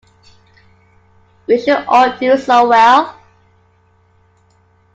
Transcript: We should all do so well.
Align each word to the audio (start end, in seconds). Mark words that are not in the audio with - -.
We 1.45 1.59
should 1.61 1.85
all 1.87 2.17
do 2.17 2.35
so 2.35 2.67
well. 2.69 3.21